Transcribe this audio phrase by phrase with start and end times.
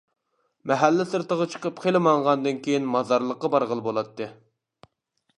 [0.69, 4.29] مەھەللە سىرتىغا چىقىپ خېلى ماڭغاندىن كىيىن مازارلىققا بارغىلى بولاتتى.